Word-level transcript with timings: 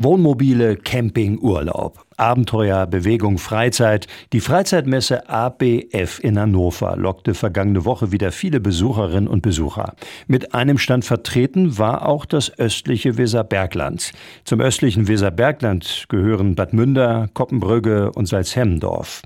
Wohnmobile, 0.00 0.82
Camping, 0.84 1.38
Urlaub. 1.40 2.05
Abenteuer, 2.16 2.86
Bewegung, 2.86 3.38
Freizeit. 3.38 4.06
Die 4.32 4.40
Freizeitmesse 4.40 5.28
ABF 5.28 6.18
in 6.22 6.38
Hannover 6.38 6.96
lockte 6.96 7.34
vergangene 7.34 7.84
Woche 7.84 8.12
wieder 8.12 8.32
viele 8.32 8.60
Besucherinnen 8.60 9.28
und 9.28 9.42
Besucher. 9.42 9.94
Mit 10.26 10.54
einem 10.54 10.78
Stand 10.78 11.04
vertreten 11.04 11.78
war 11.78 12.08
auch 12.08 12.24
das 12.24 12.58
östliche 12.58 13.18
Weserbergland. 13.18 14.12
Zum 14.44 14.60
östlichen 14.60 15.08
Weserbergland 15.08 16.06
gehören 16.08 16.54
Bad 16.54 16.72
Münder, 16.72 17.28
Koppenbrügge 17.34 18.12
und 18.12 18.26
Salzhemmendorf. 18.26 19.22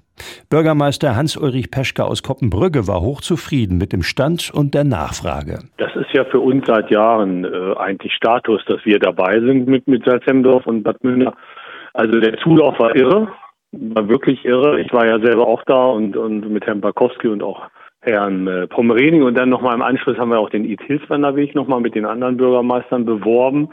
Bürgermeister 0.48 1.16
Hans-Ulrich 1.16 1.70
Peschke 1.70 2.04
aus 2.04 2.22
Koppenbrügge 2.22 2.86
war 2.86 3.00
hochzufrieden 3.00 3.78
mit 3.78 3.92
dem 3.92 4.02
Stand 4.02 4.50
und 4.52 4.74
der 4.74 4.84
Nachfrage. 4.84 5.60
Das 5.78 5.94
ist 5.96 6.12
ja 6.12 6.24
für 6.24 6.40
uns 6.40 6.66
seit 6.66 6.90
Jahren 6.90 7.44
äh, 7.44 7.76
eigentlich 7.76 8.12
Status, 8.14 8.62
dass 8.66 8.84
wir 8.84 8.98
dabei 8.98 9.40
sind 9.40 9.68
mit, 9.68 9.86
mit 9.86 10.04
Salzhemdorf 10.04 10.66
und 10.66 10.82
Bad 10.82 11.02
Münder. 11.04 11.34
Also 11.94 12.20
der 12.20 12.38
Zulauf 12.38 12.78
war 12.78 12.94
irre, 12.94 13.32
war 13.72 14.08
wirklich 14.08 14.44
irre. 14.44 14.80
Ich 14.80 14.92
war 14.92 15.06
ja 15.06 15.18
selber 15.20 15.46
auch 15.46 15.62
da 15.64 15.86
und, 15.86 16.16
und 16.16 16.48
mit 16.50 16.66
Herrn 16.66 16.80
Barkowski 16.80 17.28
und 17.28 17.42
auch 17.42 17.68
Herrn 18.02 18.46
äh, 18.46 18.66
Pomerening 18.66 19.22
und 19.22 19.34
dann 19.34 19.50
nochmal 19.50 19.74
im 19.74 19.82
Anschluss 19.82 20.16
haben 20.16 20.30
wir 20.30 20.38
auch 20.38 20.50
den 20.50 20.64
Eat-Hilfswanderweg 20.64 21.54
nochmal 21.54 21.80
mit 21.80 21.94
den 21.94 22.06
anderen 22.06 22.36
Bürgermeistern 22.36 23.04
beworben 23.04 23.70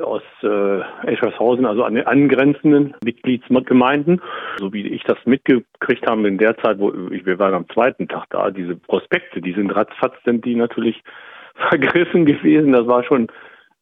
aus 0.00 0.22
äh, 0.42 0.80
Eschershausen, 1.06 1.66
also 1.66 1.82
an 1.82 1.94
den 1.94 2.06
angrenzenden 2.06 2.94
Mitgliedsgemeinden. 3.04 4.20
So 4.58 4.72
wie 4.72 4.86
ich 4.86 5.02
das 5.04 5.18
mitgekriegt 5.24 6.06
habe 6.06 6.28
in 6.28 6.38
der 6.38 6.56
Zeit, 6.58 6.78
wo 6.78 6.92
ich, 7.10 7.26
wir 7.26 7.38
waren 7.38 7.54
am 7.54 7.68
zweiten 7.68 8.08
Tag 8.08 8.26
da, 8.30 8.50
diese 8.50 8.76
Prospekte, 8.76 9.40
die 9.40 9.52
sind 9.52 9.74
ratzfatz, 9.74 10.14
sind 10.24 10.44
die 10.44 10.54
natürlich 10.54 11.02
vergriffen 11.68 12.26
gewesen. 12.26 12.72
Das 12.72 12.86
war 12.86 13.02
schon 13.02 13.26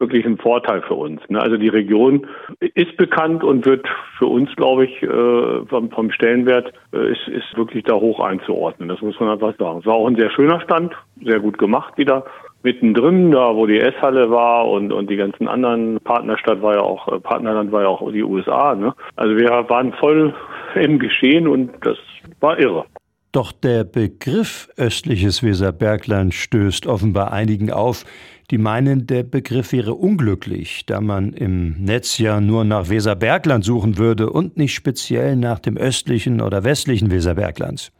wirklich 0.00 0.24
ein 0.24 0.38
Vorteil 0.38 0.82
für 0.82 0.94
uns. 0.94 1.20
Ne? 1.28 1.40
Also 1.40 1.56
die 1.56 1.68
Region 1.68 2.26
ist 2.58 2.96
bekannt 2.96 3.44
und 3.44 3.66
wird 3.66 3.86
für 4.18 4.26
uns, 4.26 4.54
glaube 4.56 4.86
ich, 4.86 5.02
äh, 5.02 5.66
vom, 5.66 5.90
vom 5.90 6.10
Stellenwert 6.10 6.72
äh, 6.92 7.12
ist, 7.12 7.28
ist 7.28 7.56
wirklich 7.56 7.84
da 7.84 7.94
hoch 7.94 8.18
einzuordnen. 8.20 8.88
Das 8.88 9.00
muss 9.02 9.20
man 9.20 9.28
einfach 9.28 9.56
sagen. 9.58 9.80
Es 9.80 9.86
war 9.86 9.94
auch 9.94 10.08
ein 10.08 10.16
sehr 10.16 10.30
schöner 10.30 10.60
Stand, 10.62 10.92
sehr 11.22 11.38
gut 11.38 11.58
gemacht 11.58 11.96
wieder 11.98 12.24
mittendrin, 12.62 13.30
da 13.30 13.54
wo 13.54 13.66
die 13.66 13.80
Esshalle 13.80 14.30
war 14.30 14.68
und, 14.68 14.92
und 14.92 15.08
die 15.08 15.16
ganzen 15.16 15.48
anderen 15.48 15.98
Partnerstadt 16.00 16.60
war 16.62 16.74
ja 16.74 16.80
auch, 16.80 17.08
äh, 17.08 17.20
Partnerland 17.20 17.72
war 17.72 17.82
ja 17.82 17.88
auch 17.88 18.10
die 18.12 18.22
USA. 18.22 18.74
Ne? 18.74 18.94
Also 19.16 19.36
wir 19.36 19.48
waren 19.68 19.92
voll 19.94 20.34
im 20.74 20.98
Geschehen 20.98 21.46
und 21.46 21.70
das 21.82 21.98
war 22.40 22.58
irre. 22.58 22.84
Doch 23.32 23.52
der 23.52 23.84
Begriff 23.84 24.68
östliches 24.76 25.44
Weserbergland 25.44 26.34
stößt 26.34 26.88
offenbar 26.88 27.32
einigen 27.32 27.70
auf, 27.70 28.04
die 28.50 28.58
meinen, 28.58 29.06
der 29.06 29.22
Begriff 29.22 29.72
wäre 29.72 29.94
unglücklich, 29.94 30.84
da 30.86 31.00
man 31.00 31.32
im 31.32 31.84
Netz 31.84 32.18
ja 32.18 32.40
nur 32.40 32.64
nach 32.64 32.88
Weserbergland 32.88 33.64
suchen 33.64 33.96
würde 33.96 34.30
und 34.30 34.56
nicht 34.56 34.74
speziell 34.74 35.36
nach 35.36 35.60
dem 35.60 35.76
östlichen 35.76 36.40
oder 36.40 36.64
westlichen 36.64 37.10
Weserbergland. 37.10 37.92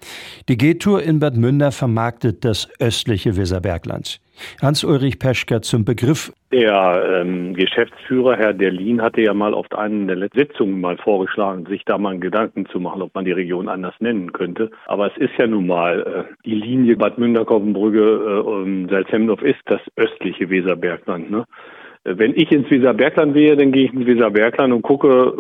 Die 0.49 0.57
G-Tour 0.57 1.03
in 1.03 1.21
Bad 1.21 1.37
Münder 1.37 1.71
vermarktet 1.73 2.45
das 2.45 2.69
östliche 2.81 3.37
Weserbergland. 3.37 4.21
Hans-Ulrich 4.63 5.19
Peschker 5.19 5.63
zum 5.63 5.85
Begriff. 5.85 6.33
Der 6.53 7.21
ähm, 7.21 7.55
Geschäftsführer, 7.55 8.37
Herr 8.37 8.53
Derlin, 8.53 9.01
hatte 9.01 9.21
ja 9.21 9.35
mal 9.35 9.55
auf 9.55 9.67
einer 9.73 10.17
der 10.17 10.29
Sitzungen 10.35 10.81
mal 10.81 10.97
vorgeschlagen, 10.97 11.67
sich 11.67 11.85
da 11.85 11.97
mal 11.97 12.19
Gedanken 12.19 12.67
zu 12.67 12.81
machen, 12.81 13.03
ob 13.03 13.15
man 13.15 13.25
die 13.25 13.33
Region 13.33 13.69
anders 13.69 13.95
nennen 14.01 14.33
könnte. 14.33 14.71
Aber 14.87 15.07
es 15.07 15.17
ist 15.17 15.39
ja 15.39 15.47
nun 15.47 15.67
mal, 15.67 16.01
äh, 16.01 16.35
die 16.45 16.57
Linie 16.57 16.97
Bad 16.97 17.19
Münder-Koppenbrügge, 17.19 18.01
äh, 18.01 18.91
Salzhemdorf 18.91 19.43
ist 19.43 19.61
das 19.67 19.81
östliche 19.97 20.51
Weserbergland. 20.51 21.31
Ne? 21.31 21.45
Äh, 22.05 22.15
wenn 22.19 22.35
ich 22.35 22.51
ins 22.51 22.71
Weserbergland 22.71 23.35
gehe, 23.35 23.57
dann 23.57 23.73
gehe 23.73 23.85
ich 23.85 23.93
ins 23.93 24.07
Weserbergland 24.07 24.73
und 24.73 24.83
gucke, 24.83 25.33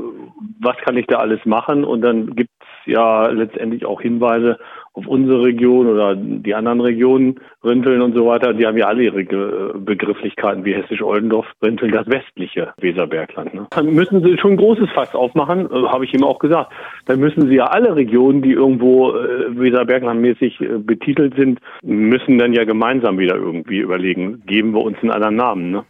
was 0.60 0.76
kann 0.78 0.96
ich 0.96 1.06
da 1.06 1.16
alles 1.16 1.44
machen. 1.44 1.84
Und 1.84 2.02
dann 2.02 2.34
gibt 2.34 2.50
es 2.60 2.92
ja 2.92 3.28
letztendlich 3.28 3.84
auch 3.84 4.00
Hinweise 4.00 4.58
auf 4.92 5.06
unsere 5.06 5.42
Region 5.42 5.86
oder 5.86 6.16
die 6.16 6.54
anderen 6.54 6.80
Regionen, 6.80 7.40
Rinteln 7.64 8.02
und 8.02 8.14
so 8.14 8.26
weiter, 8.26 8.54
die 8.54 8.66
haben 8.66 8.76
ja 8.76 8.86
alle 8.86 9.04
ihre 9.04 9.74
Begrifflichkeiten 9.78 10.64
wie 10.64 10.74
Hessisch-Oldendorf, 10.74 11.46
Rinteln, 11.62 11.92
das 11.92 12.08
westliche 12.08 12.72
Weserbergland. 12.78 13.54
Ne? 13.54 13.66
Dann 13.70 13.94
müssen 13.94 14.22
sie 14.22 14.36
schon 14.38 14.52
ein 14.52 14.56
großes 14.56 14.90
Fass 14.90 15.14
aufmachen, 15.14 15.66
äh, 15.66 15.88
habe 15.88 16.04
ich 16.04 16.14
ihm 16.14 16.24
auch 16.24 16.38
gesagt. 16.38 16.72
Dann 17.06 17.20
müssen 17.20 17.48
sie 17.48 17.56
ja 17.56 17.66
alle 17.66 17.94
Regionen, 17.94 18.42
die 18.42 18.52
irgendwo 18.52 19.12
äh, 19.12 19.56
Weserberglandmäßig 19.56 20.60
äh, 20.60 20.78
betitelt 20.78 21.34
sind, 21.36 21.60
müssen 21.82 22.38
dann 22.38 22.52
ja 22.52 22.64
gemeinsam 22.64 23.18
wieder 23.18 23.36
irgendwie 23.36 23.78
überlegen, 23.78 24.42
geben 24.46 24.72
wir 24.72 24.82
uns 24.82 24.98
einen 25.02 25.12
anderen 25.12 25.36
Namen. 25.36 25.70
Ne? 25.70 25.84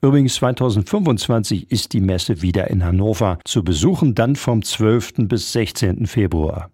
Übrigens 0.00 0.34
2025 0.36 1.70
ist 1.70 1.92
die 1.92 2.00
Messe 2.00 2.42
wieder 2.42 2.70
in 2.70 2.84
Hannover 2.84 3.38
zu 3.44 3.64
besuchen, 3.64 4.14
dann 4.14 4.36
vom 4.36 4.62
12. 4.62 5.28
bis 5.28 5.52
16. 5.52 6.06
Februar. 6.06 6.70